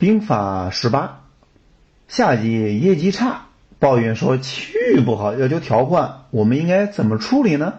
[0.00, 1.20] 兵法十八，
[2.08, 7.74] 下级业绩差，抱怨说区域不好，要求调换，我们应该怎么处理呢？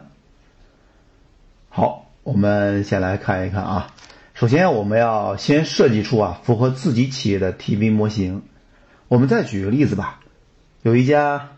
[1.69, 3.87] 好，我们先来看一看啊。
[4.35, 8.43] 首先，我们要先设计出啊符合自己企业的 TV 模型。
[9.07, 10.19] 我们再举个例子吧，
[10.83, 11.49] 有一家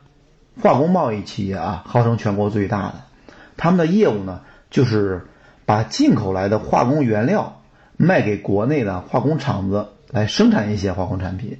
[0.62, 3.04] 化工贸易企业啊，号称全国最大的，
[3.58, 4.40] 他们的业务呢
[4.70, 5.28] 就是
[5.66, 7.60] 把进口来的化工原料
[7.98, 11.58] 卖给国内的化工厂子来生产一些化工产品，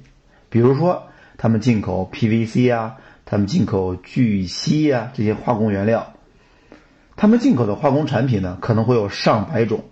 [0.50, 1.04] 比如说
[1.36, 6.12] 他们进口 PVC 啊，他们进口聚乙烯啊这些化工原料。
[7.16, 9.84] 他们进口的化工产品呢，可能会有上百种，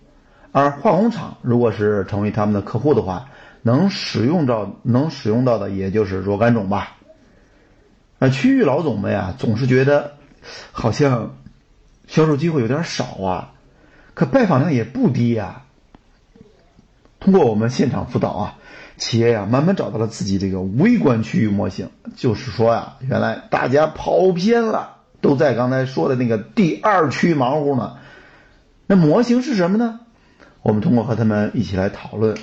[0.51, 3.27] 而化工厂如果是成为他们的客户的话，
[3.63, 6.97] 能使用到能使用到的也就是若干种吧。
[8.19, 10.15] 那区域老总们呀，总是觉得
[10.73, 11.37] 好像
[12.09, 13.53] 销售机会有点少啊，
[14.15, 15.63] 可拜访量也不低呀。
[17.23, 18.59] 通过我们现场辅导啊，
[18.97, 24.97] 企业呀慢慢找到了自己这个微观区域模型，就是说呀，原来大家跑偏了。
[25.21, 27.99] 都在刚才说的那个第二区忙活呢，
[28.89, 30.01] 那模型是什么呢？
[30.63, 32.37] 我们通过和他们一起来讨论，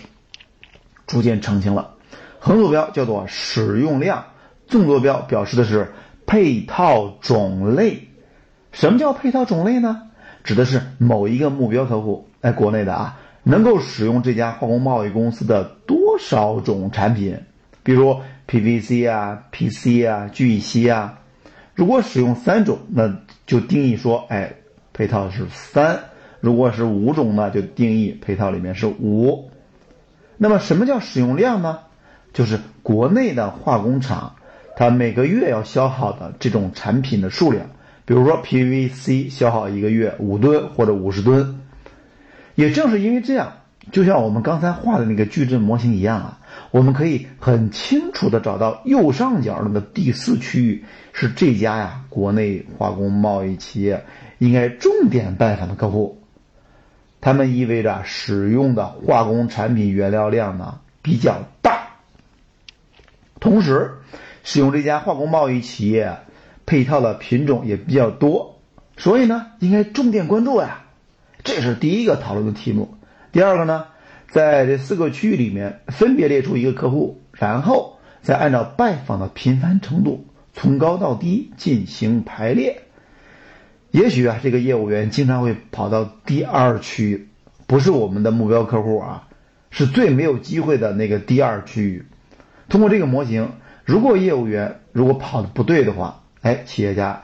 [1.06, 1.96] 逐渐澄清了。
[2.40, 4.23] 横坐标叫做使用量，
[4.66, 5.92] 纵坐标表示的是
[6.25, 8.08] 配套种类。
[8.72, 10.03] 什么叫配套种类呢？
[10.46, 17.40] 指的是某一个目标客户，哎，国内的啊，能够使用这家化工贸易公司的多少种产品，
[17.84, 21.20] 比如 PVC 啊、PC 啊、聚乙烯啊。
[21.73, 23.16] 如果使用三种，那
[23.46, 24.54] 就定义说，哎，
[24.92, 25.98] 配套是三；
[26.42, 29.50] 如果是五种呢，就定义配套里面是五。
[30.38, 31.80] 那么什么叫使用量呢？
[32.34, 34.36] 就是国内的化工厂，
[34.76, 37.68] 它每个月要消耗的这种产品的数量。
[38.06, 41.62] 比如说 PVC 消耗一个月五吨或者五十吨。
[42.60, 43.54] 也正是因为这样，
[43.90, 46.40] 就像我们刚才画的那个矩阵模型一样啊。
[46.72, 54.03] 我们可以很清楚的找到右上角那个第四区域是这家呀国内化工贸易企业
[54.40, 56.22] 应该重点拜访的客户，
[57.22, 61.88] 他们意味着使用的化工产品原料量呢比较大，
[63.40, 63.94] 同时
[64.44, 66.18] 使用这家化工贸易企业
[66.66, 68.59] 配套的品种也比较多，
[68.98, 70.81] 所以呢应该重点关注呀，
[71.50, 72.94] 这是第一个讨论的题目。
[73.32, 73.86] 第二个呢？
[74.32, 82.84] 在这四个区域里面，分别列出一个客户，然后再按照拜访的频繁程度，从高到低进行排列。
[83.90, 87.28] 也许啊，这个业务员经常会跑到第二区域，
[87.66, 89.28] 不是我们的目标客户啊，
[89.72, 92.06] 是最没有机会的那个第二区域。
[92.68, 97.24] 通过这个模型，如果业务员如果跑的不对的话，哎，企业家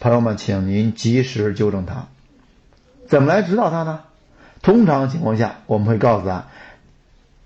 [0.00, 2.08] 朋友们，请您及时纠正他。
[3.08, 4.00] 怎么来指导他呢？
[4.62, 6.46] 通常情况下，我们会告诉他：“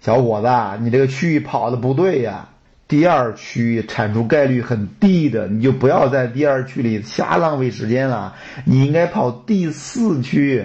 [0.00, 0.48] 小伙子，
[0.82, 2.48] 你这个区域跑的不对呀，
[2.88, 8.34] 第二区域产出概率很低的，你就不要在第二区里瞎浪费时间了，
[8.64, 10.64] 你应该跑第四区。”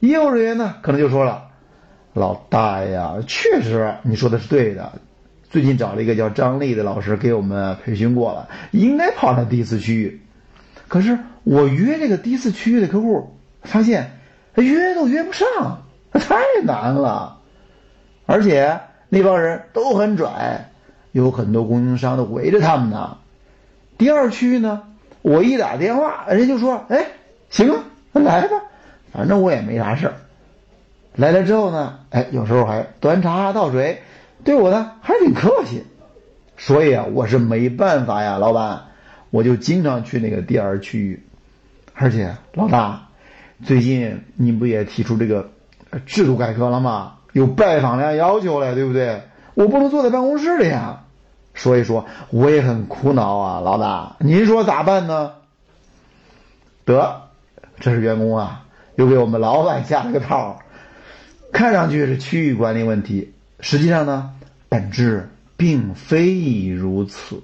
[0.00, 1.44] 业务人员呢，可能就说了
[2.12, 4.92] ：“老大呀，确实你说的是对的，
[5.48, 10.20] 最近找了一个叫张丽的老师给我们培训过了，应该跑到第四区域。
[10.86, 14.12] 可是我约这个第四区域的客户，发现。”
[14.56, 15.82] 约都约不上，
[16.12, 17.38] 太难了，
[18.24, 20.70] 而且那帮人都很拽，
[21.10, 23.18] 有很多供应商都围着他们呢。
[23.98, 24.84] 第二区呢，
[25.22, 27.04] 我一打电话，人家就说：“哎，
[27.50, 27.82] 行啊，
[28.12, 28.62] 来吧，
[29.12, 30.14] 反正我也没啥事儿。”
[31.16, 34.02] 来了之后呢，哎，有时候还端茶倒水，
[34.44, 35.84] 对我呢还挺客气。
[36.56, 38.84] 所以啊，我是没办法呀，老板，
[39.30, 41.24] 我就经常去那个第二区域，
[41.92, 43.08] 而且老大。
[43.64, 45.50] 最近你不也提出这个
[46.06, 47.14] 制度改革了吗？
[47.32, 49.22] 有拜访量要求了，对不对？
[49.54, 51.00] 我不能坐在办公室里呀。
[51.54, 55.32] 所以说我也很苦恼啊，老大，您说咋办呢？
[56.84, 57.22] 得，
[57.80, 58.64] 这是员工啊，
[58.96, 60.60] 又给我们老板下了个套。
[61.52, 64.32] 看上去是区域管理问题，实际上呢，
[64.68, 67.40] 本质并非如此。